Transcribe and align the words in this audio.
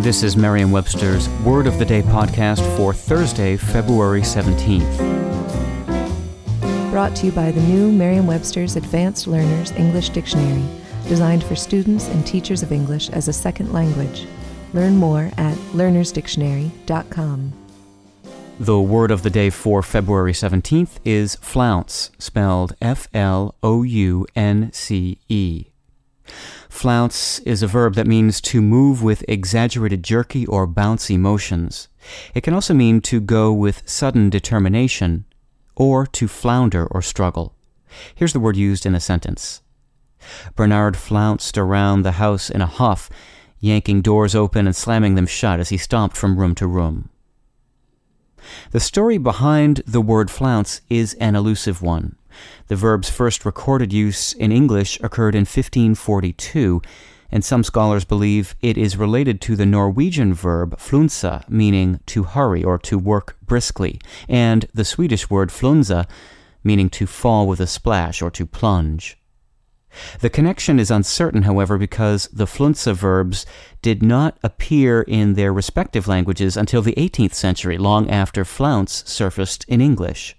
This 0.00 0.22
is 0.22 0.34
Merriam 0.34 0.72
Webster's 0.72 1.28
Word 1.44 1.66
of 1.66 1.78
the 1.78 1.84
Day 1.84 2.00
podcast 2.00 2.64
for 2.74 2.94
Thursday, 2.94 3.58
February 3.58 4.22
17th. 4.22 4.96
Brought 6.90 7.14
to 7.16 7.26
you 7.26 7.32
by 7.32 7.50
the 7.50 7.60
new 7.60 7.92
Merriam 7.92 8.26
Webster's 8.26 8.76
Advanced 8.76 9.26
Learners 9.26 9.72
English 9.72 10.08
Dictionary, 10.08 10.64
designed 11.06 11.44
for 11.44 11.54
students 11.54 12.08
and 12.08 12.26
teachers 12.26 12.62
of 12.62 12.72
English 12.72 13.10
as 13.10 13.28
a 13.28 13.32
second 13.34 13.74
language. 13.74 14.26
Learn 14.72 14.96
more 14.96 15.30
at 15.36 15.54
learnersdictionary.com. 15.74 17.52
The 18.58 18.80
word 18.80 19.10
of 19.10 19.22
the 19.22 19.28
day 19.28 19.50
for 19.50 19.82
February 19.82 20.32
17th 20.32 20.98
is 21.04 21.34
flounce, 21.36 22.10
spelled 22.18 22.74
F 22.80 23.06
L 23.12 23.54
O 23.62 23.82
U 23.82 24.26
N 24.34 24.72
C 24.72 25.18
E. 25.28 25.66
Flounce 26.68 27.40
is 27.40 27.62
a 27.62 27.66
verb 27.66 27.94
that 27.94 28.06
means 28.06 28.40
to 28.40 28.62
move 28.62 29.02
with 29.02 29.24
exaggerated 29.28 30.02
jerky 30.02 30.46
or 30.46 30.66
bouncy 30.66 31.18
motions. 31.18 31.88
It 32.34 32.42
can 32.42 32.54
also 32.54 32.74
mean 32.74 33.00
to 33.02 33.20
go 33.20 33.52
with 33.52 33.82
sudden 33.88 34.30
determination 34.30 35.24
or 35.76 36.06
to 36.06 36.28
flounder 36.28 36.86
or 36.86 37.02
struggle. 37.02 37.54
Here's 38.14 38.32
the 38.32 38.40
word 38.40 38.56
used 38.56 38.86
in 38.86 38.94
a 38.94 39.00
sentence. 39.00 39.62
Bernard 40.54 40.96
flounced 40.96 41.58
around 41.58 42.02
the 42.02 42.12
house 42.12 42.50
in 42.50 42.60
a 42.60 42.66
huff, 42.66 43.10
yanking 43.58 44.00
doors 44.00 44.34
open 44.34 44.66
and 44.66 44.76
slamming 44.76 45.14
them 45.14 45.26
shut 45.26 45.60
as 45.60 45.70
he 45.70 45.76
stomped 45.76 46.16
from 46.16 46.38
room 46.38 46.54
to 46.56 46.66
room. 46.66 47.08
The 48.70 48.80
story 48.80 49.18
behind 49.18 49.82
the 49.86 50.00
word 50.00 50.30
flounce 50.30 50.80
is 50.88 51.14
an 51.14 51.34
elusive 51.34 51.82
one. 51.82 52.16
The 52.68 52.76
verb's 52.76 53.10
first 53.10 53.44
recorded 53.44 53.92
use 53.92 54.32
in 54.32 54.52
English 54.52 54.98
occurred 55.00 55.34
in 55.34 55.42
1542, 55.42 56.82
and 57.30 57.44
some 57.44 57.62
scholars 57.62 58.04
believe 58.04 58.54
it 58.60 58.76
is 58.76 58.96
related 58.96 59.40
to 59.42 59.56
the 59.56 59.66
Norwegian 59.66 60.34
verb 60.34 60.78
flunsa, 60.78 61.48
meaning 61.48 62.00
to 62.06 62.24
hurry 62.24 62.64
or 62.64 62.78
to 62.78 62.98
work 62.98 63.36
briskly, 63.44 64.00
and 64.28 64.66
the 64.74 64.84
Swedish 64.84 65.30
word 65.30 65.50
flunsa, 65.50 66.08
meaning 66.64 66.90
to 66.90 67.06
fall 67.06 67.46
with 67.46 67.60
a 67.60 67.66
splash 67.66 68.20
or 68.20 68.30
to 68.30 68.46
plunge. 68.46 69.16
The 70.20 70.30
connection 70.30 70.78
is 70.78 70.90
uncertain, 70.90 71.42
however, 71.42 71.76
because 71.76 72.28
the 72.32 72.46
flunsa 72.46 72.94
verbs 72.94 73.44
did 73.82 74.02
not 74.02 74.38
appear 74.42 75.02
in 75.02 75.34
their 75.34 75.52
respective 75.52 76.06
languages 76.06 76.56
until 76.56 76.82
the 76.82 76.94
18th 76.94 77.34
century, 77.34 77.76
long 77.76 78.08
after 78.08 78.44
flounce 78.44 79.02
surfaced 79.06 79.64
in 79.66 79.80
English. 79.80 80.36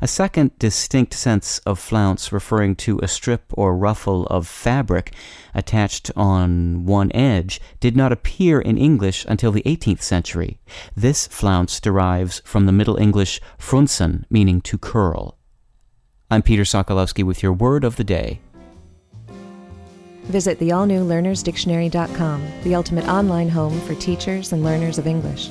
A 0.00 0.08
second 0.08 0.58
distinct 0.58 1.14
sense 1.14 1.58
of 1.60 1.78
flounce, 1.78 2.32
referring 2.32 2.76
to 2.76 2.98
a 3.02 3.08
strip 3.08 3.44
or 3.52 3.76
ruffle 3.76 4.26
of 4.26 4.46
fabric 4.46 5.12
attached 5.54 6.10
on 6.16 6.84
one 6.84 7.10
edge, 7.12 7.60
did 7.80 7.96
not 7.96 8.12
appear 8.12 8.60
in 8.60 8.78
English 8.78 9.24
until 9.28 9.52
the 9.52 9.62
18th 9.62 10.02
century. 10.02 10.58
This 10.96 11.26
flounce 11.26 11.80
derives 11.80 12.42
from 12.44 12.66
the 12.66 12.72
Middle 12.72 12.96
English 12.96 13.40
frouncen, 13.58 14.24
meaning 14.30 14.60
to 14.62 14.78
curl. 14.78 15.36
I'm 16.30 16.42
Peter 16.42 16.62
Sokolowski 16.62 17.24
with 17.24 17.42
your 17.42 17.52
word 17.52 17.84
of 17.84 17.96
the 17.96 18.04
day. 18.04 18.40
Visit 20.24 20.60
the 20.60 20.70
all 20.70 20.86
new 20.86 21.04
learnersdictionary.com, 21.04 22.46
the 22.62 22.76
ultimate 22.76 23.08
online 23.08 23.48
home 23.48 23.80
for 23.80 23.96
teachers 23.96 24.52
and 24.52 24.62
learners 24.62 24.96
of 24.96 25.08
English. 25.08 25.50